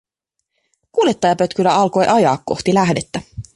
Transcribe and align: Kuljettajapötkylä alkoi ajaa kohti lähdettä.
Kuljettajapötkylä 0.91 1.75
alkoi 1.75 2.07
ajaa 2.07 2.43
kohti 2.45 2.73
lähdettä. 2.73 3.21